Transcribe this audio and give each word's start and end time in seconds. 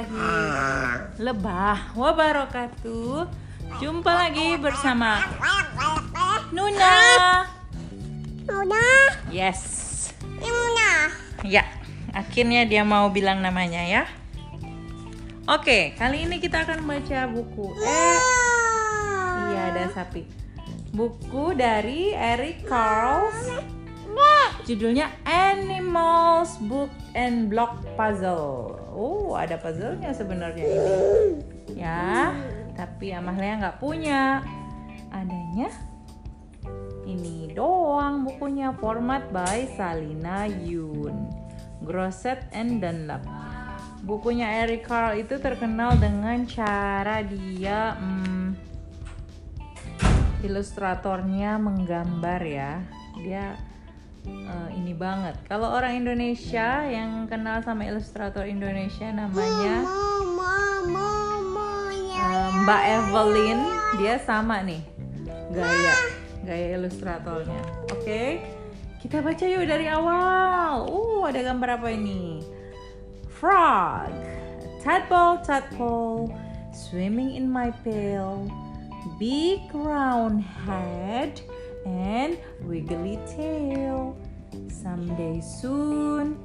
warahmatullahi 0.00 1.20
lebah 1.20 1.78
wabarakatuh. 1.92 3.28
Jumpa 3.78 4.12
lagi 4.12 4.56
bersama 4.58 5.20
Nuna. 6.50 6.94
Nuna, 8.50 8.86
Yes. 9.30 9.60
Nuna. 10.42 11.14
Ya, 11.46 11.62
akhirnya 12.10 12.66
dia 12.66 12.82
mau 12.82 13.06
bilang 13.14 13.38
namanya 13.44 13.86
ya. 13.86 14.02
Oke, 15.46 15.94
kali 15.94 16.26
ini 16.26 16.42
kita 16.42 16.66
akan 16.66 16.82
baca 16.82 17.30
buku. 17.30 17.74
Eh, 17.78 18.18
iya 19.54 19.70
ada 19.70 19.86
sapi. 19.94 20.26
Buku 20.90 21.54
dari 21.54 22.10
Eric 22.10 22.66
Carles. 22.66 23.79
Judulnya 24.70 25.10
Animals 25.26 26.54
Book 26.70 26.94
and 27.18 27.50
Block 27.50 27.82
Puzzle. 27.98 28.78
Oh, 28.94 29.34
ada 29.34 29.58
puzzle-nya 29.58 30.14
sebenarnya 30.14 30.62
ini. 30.62 30.94
Ya, 31.74 32.30
tapi 32.78 33.10
Amalia 33.10 33.58
nggak 33.58 33.82
punya. 33.82 34.46
Adanya 35.10 35.74
ini 37.02 37.50
doang 37.50 38.22
bukunya 38.22 38.70
format 38.78 39.26
by 39.34 39.66
Salina 39.74 40.46
Yun. 40.46 41.18
Grosset 41.82 42.46
and 42.54 42.78
Dunlap. 42.78 43.26
Bukunya 44.06 44.62
Eric 44.62 44.86
Carle 44.86 45.26
itu 45.26 45.34
terkenal 45.42 45.98
dengan 45.98 46.46
cara 46.46 47.26
dia 47.26 47.98
hmm, 47.98 48.54
ilustratornya 50.46 51.58
menggambar 51.58 52.40
ya. 52.46 52.86
Dia 53.18 53.58
eh, 54.26 54.68
ini 54.76 54.92
banget. 54.92 55.38
Kalau 55.48 55.72
orang 55.72 55.96
Indonesia 56.00 56.84
yang 56.84 57.30
kenal 57.30 57.62
sama 57.64 57.86
ilustrator 57.88 58.44
Indonesia 58.44 59.08
namanya 59.12 59.84
ya. 59.84 59.88
eh, 62.20 62.48
Mbak 62.64 62.82
Evelyn, 62.98 63.60
dia 63.96 64.16
sama 64.20 64.60
nih 64.64 64.82
gaya 65.50 65.94
gaya 66.46 66.66
ilustratornya. 66.78 67.62
Oke, 67.90 68.40
kita 69.02 69.20
baca 69.20 69.44
yuk 69.44 69.66
dari 69.66 69.90
awal. 69.90 70.86
Uh, 70.86 71.26
ada 71.26 71.42
gambar 71.42 71.80
apa 71.80 71.88
ini? 71.90 72.44
Frog, 73.28 74.12
tadpole, 74.84 75.40
tadpole, 75.42 76.28
swimming 76.76 77.34
in 77.34 77.48
my 77.48 77.72
pail, 77.82 78.44
big 79.18 79.64
round 79.72 80.44
head, 80.44 81.40
and 81.86 82.36
wiggly 82.64 83.18
tail. 83.30 84.16
Someday 84.68 85.40
soon, 85.40 86.40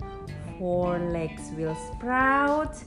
four 0.58 1.00
legs 1.12 1.52
will 1.58 1.76
sprout, 1.92 2.78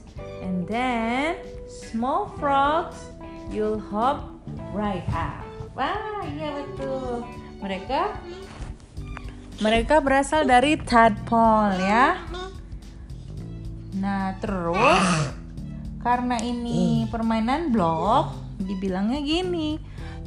and 0.41 0.67
then 0.67 1.37
small 1.67 2.31
frogs, 2.39 3.11
you'll 3.51 3.79
hop 3.79 4.29
right 4.71 5.05
up. 5.11 5.43
Wah, 5.73 6.23
iya 6.25 6.63
betul. 6.63 7.25
Mereka 7.59 8.15
mereka 9.59 9.99
berasal 9.99 10.47
dari 10.47 10.79
tadpole 10.79 11.75
ya. 11.83 12.15
Nah, 13.99 14.39
terus 14.39 15.35
karena 15.99 16.39
ini 16.39 17.03
permainan 17.11 17.75
blok, 17.75 18.31
dibilangnya 18.63 19.19
gini. 19.19 19.75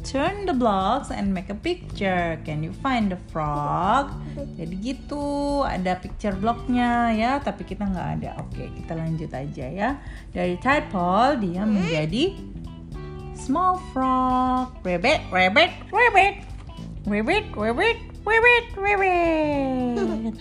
Turn 0.03 0.51
the 0.51 0.53
blocks 0.53 1.15
and 1.15 1.31
make 1.31 1.47
a 1.47 1.55
picture. 1.55 2.35
Can 2.43 2.67
you 2.67 2.75
find 2.83 3.07
the 3.07 3.19
frog? 3.31 4.11
Jadi 4.59 4.75
gitu, 4.83 5.63
ada 5.63 5.95
picture 5.95 6.35
blocknya 6.35 7.15
ya, 7.15 7.39
tapi 7.39 7.63
kita 7.63 7.87
nggak 7.87 8.09
ada. 8.19 8.31
Oke, 8.43 8.67
kita 8.83 8.99
lanjut 8.99 9.31
aja 9.31 9.67
ya. 9.71 9.91
Dari 10.35 10.59
tadpole 10.59 11.39
dia 11.39 11.63
menjadi 11.63 12.35
small 13.39 13.79
frog. 13.95 14.75
Rabbit, 14.83 15.31
rabbit, 15.31 15.71
rabbit. 15.95 16.35
Rabbit, 17.07 17.45
rabbit, 17.55 17.99
rabbit, 18.27 18.65
rabbit. 18.75 20.35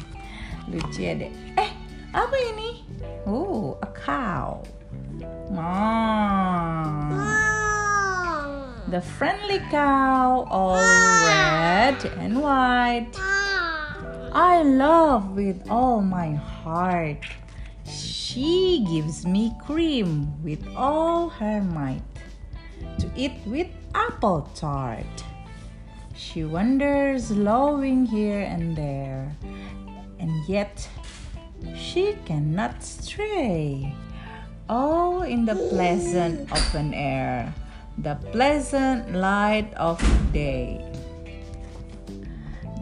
Lucu 0.70 1.00
ya 1.00 1.16
deh. 1.16 1.32
Eh, 1.56 1.70
apa 2.12 2.36
ini? 2.52 2.84
Oh, 3.24 3.80
a 3.80 3.88
cow. 3.88 4.60
Mom. 5.48 5.87
The 8.88 9.02
friendly 9.02 9.58
cow, 9.70 10.48
all 10.48 10.80
red 10.80 12.02
and 12.16 12.40
white. 12.40 13.12
I 14.32 14.62
love 14.62 15.36
with 15.36 15.60
all 15.68 16.00
my 16.00 16.32
heart. 16.32 17.20
She 17.84 18.86
gives 18.88 19.26
me 19.26 19.52
cream 19.66 20.42
with 20.42 20.66
all 20.74 21.28
her 21.28 21.60
might 21.60 22.00
to 22.98 23.10
eat 23.14 23.36
with 23.44 23.68
apple 23.94 24.48
tart. 24.54 25.04
She 26.16 26.44
wanders 26.44 27.30
lowing 27.30 28.06
here 28.06 28.40
and 28.40 28.74
there, 28.74 29.36
and 30.18 30.32
yet 30.48 30.88
she 31.76 32.16
cannot 32.24 32.82
stray. 32.82 33.94
All 34.66 35.22
in 35.22 35.44
the 35.44 35.56
pleasant 35.68 36.50
open 36.50 36.94
air, 36.94 37.52
the 38.02 38.14
pleasant 38.30 39.10
light 39.14 39.70
of 39.74 39.98
day. 40.30 40.78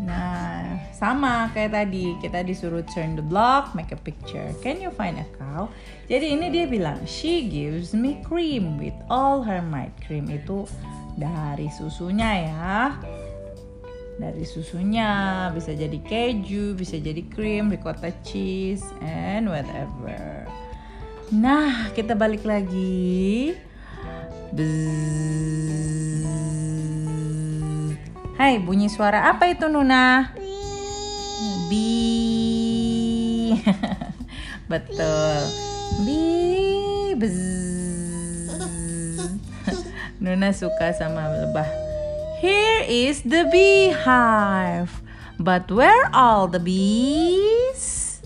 Nah, 0.07 0.79
sama 0.95 1.51
kayak 1.51 1.75
tadi 1.75 2.15
kita 2.23 2.47
disuruh 2.47 2.87
turn 2.95 3.19
the 3.19 3.25
block, 3.27 3.75
make 3.75 3.91
a 3.91 3.99
picture. 3.99 4.55
Can 4.63 4.79
you 4.79 4.95
find 4.95 5.19
a 5.19 5.27
cow? 5.35 5.67
Jadi 6.07 6.39
ini 6.39 6.47
dia 6.55 6.71
bilang, 6.71 7.03
she 7.03 7.51
gives 7.51 7.91
me 7.91 8.23
cream 8.23 8.79
with 8.79 8.95
all 9.11 9.43
her 9.43 9.59
might. 9.59 9.91
Cream 10.07 10.31
itu 10.31 10.63
dari 11.19 11.67
susunya 11.75 12.31
ya. 12.47 12.95
Dari 14.17 14.47
susunya 14.47 15.51
bisa 15.51 15.75
jadi 15.75 15.99
keju, 16.01 16.79
bisa 16.79 16.97
jadi 17.03 17.21
krim, 17.27 17.69
ricotta 17.69 18.15
cheese, 18.23 18.87
and 19.03 19.51
whatever. 19.51 20.47
Nah, 21.35 21.91
kita 21.99 22.15
balik 22.15 22.47
lagi. 22.47 23.59
Bzzz. 24.53 25.97
Hai, 28.37 28.61
bunyi 28.61 28.93
suara 28.93 29.33
apa 29.33 29.49
itu 29.49 29.65
Nuna? 29.67 30.37
Bi. 31.73 31.89
Betul. 34.71 35.41
Bi. 36.05 36.37
Nuna 40.23 40.53
suka 40.53 40.93
sama 40.93 41.33
lebah. 41.33 41.65
Here 42.37 42.85
is 42.85 43.25
the 43.25 43.49
beehive. 43.49 45.01
But 45.41 45.73
where 45.73 46.13
all 46.13 46.49
the 46.49 46.61
bees? 46.61 48.21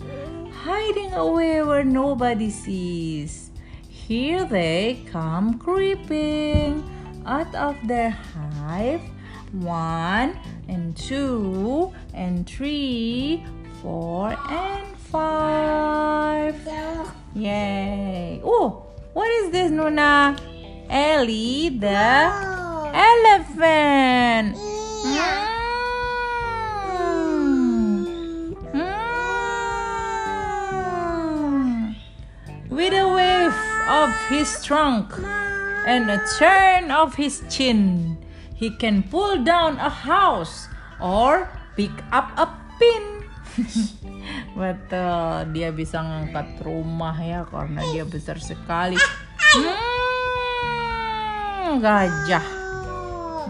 Hiding 0.66 1.14
away 1.14 1.62
where 1.62 1.86
nobody 1.86 2.50
sees. 2.50 3.49
Here 4.10 4.44
they 4.44 5.06
come 5.06 5.56
creeping 5.56 6.82
out 7.24 7.54
of 7.54 7.76
their 7.86 8.10
hive. 8.10 9.02
One 9.52 10.36
and 10.66 10.96
two 10.96 11.92
and 12.12 12.44
three, 12.44 13.44
four 13.80 14.36
and 14.50 14.96
five. 15.14 16.58
Yay! 17.36 18.40
Oh, 18.42 18.82
what 19.12 19.30
is 19.30 19.52
this, 19.52 19.70
Nuna? 19.70 20.36
Ellie 20.90 21.68
the 21.68 22.34
elephant. 22.92 24.69
Of 33.90 34.14
his 34.30 34.62
trunk 34.62 35.10
and 35.82 36.06
a 36.06 36.22
turn 36.38 36.94
of 36.94 37.18
his 37.18 37.42
chin, 37.50 38.14
he 38.54 38.70
can 38.70 39.02
pull 39.02 39.42
down 39.42 39.82
a 39.82 39.90
house 39.90 40.70
or 41.02 41.50
pick 41.74 41.90
up 42.14 42.30
a 42.38 42.46
pin. 42.78 43.26
Betul, 44.54 45.50
dia 45.50 45.74
bisa 45.74 45.98
ngangkat 45.98 46.62
rumah 46.62 47.18
ya 47.18 47.42
karena 47.50 47.82
dia 47.90 48.06
besar 48.06 48.38
sekali. 48.38 48.94
Hmm, 49.58 51.82
gajah, 51.82 52.46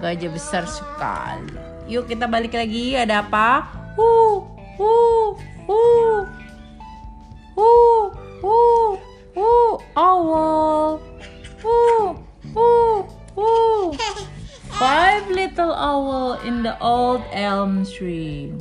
gajah 0.00 0.31
besar 0.32 0.64
sekali. 0.64 1.52
Yuk 1.84 2.08
kita 2.08 2.25
balik 2.25 2.56
lagi. 2.56 2.96
Ada 2.96 3.20
apa? 3.20 3.69
Hu, 3.98 4.46
hu, 4.81 4.94
hu, 5.69 5.82
hu, 7.58 7.69
hu, 8.40 8.80
hu, 9.35 9.79
owl. 9.97 11.00
Hu, 11.62 12.17
hu, 12.55 12.69
hu. 13.35 13.49
Five 14.79 15.29
little 15.29 15.73
owl 15.73 16.41
in 16.41 16.62
the 16.62 16.79
old 16.81 17.23
elm 17.32 17.85
tree. 17.85 18.53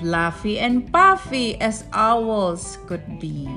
Fluffy 0.00 0.58
and 0.58 0.90
puffy 0.92 1.60
as 1.60 1.84
owls 1.92 2.78
could 2.86 3.18
be. 3.20 3.50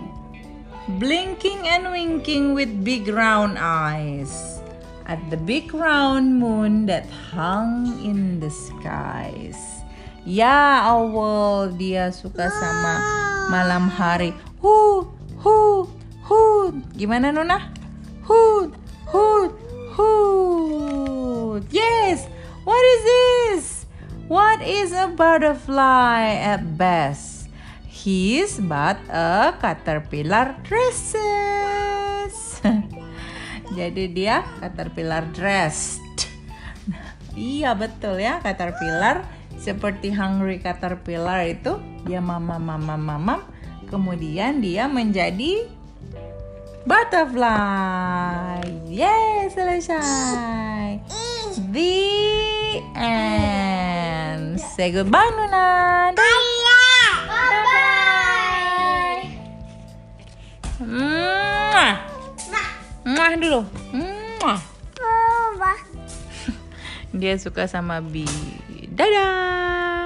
blinking 0.88 1.63
and 1.68 1.92
winking 1.92 2.54
with 2.54 2.83
big 2.83 3.07
round 3.07 3.56
eyes 3.57 4.59
at 5.07 5.19
the 5.31 5.38
big 5.38 5.74
round 5.74 6.39
moon 6.39 6.86
that 6.86 7.07
hung 7.31 7.88
in 8.04 8.39
the 8.39 8.51
skies. 8.51 9.56
Ya 10.27 10.83
Allah, 10.88 11.71
dia 11.75 12.12
suka 12.12 12.48
sama 12.51 12.95
malam 13.51 13.88
hari. 13.92 14.36
Hu, 14.59 15.07
hu, 15.07 15.07
Gimana 16.97 17.29
Nona? 17.29 17.69
Hu, 18.25 18.73
hu, 19.13 19.53
hu. 19.93 21.61
Yes. 21.69 22.25
What 22.65 22.81
is 22.81 23.01
this? 23.05 23.63
What 24.25 24.65
is 24.65 24.89
a 24.95 25.11
butterfly 25.11 26.33
at 26.41 26.79
best? 26.79 27.51
He's 27.85 28.57
but 28.57 28.97
a 29.11 29.53
caterpillar 29.61 30.57
dresses. 30.65 32.33
Jadi 33.77 34.09
dia 34.09 34.41
caterpillar 34.57 35.29
dressed. 35.29 36.01
iya 37.37 37.77
betul 37.77 38.17
ya 38.17 38.41
caterpillar 38.41 39.27
seperti 39.61 40.11
hungry 40.11 40.59
caterpillar 40.59 41.45
itu 41.47 41.77
dia 42.03 42.19
mama 42.19 42.59
mama 42.59 42.99
mama 42.99 43.35
kemudian 43.87 44.59
dia 44.59 44.89
menjadi 44.91 45.69
butterfly. 46.85 48.62
Yes, 48.88 49.56
selesai. 49.56 51.00
The 51.74 52.81
end. 52.97 54.59
Say 54.59 54.91
goodbye, 54.91 55.30
Nuna. 55.33 56.13
Bye. 56.13 56.33
Mwah. 60.83 61.94
Mwah 63.06 63.31
dulu. 63.39 63.62
Mwah. 64.41 64.59
Dia 67.19 67.38
suka 67.38 67.69
sama 67.69 68.01
Bi. 68.01 68.25
Dadah. 68.94 70.02